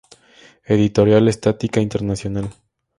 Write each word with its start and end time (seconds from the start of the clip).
Editorial 0.65 1.27
Estática 1.27 1.79
Internacional. 1.79 2.49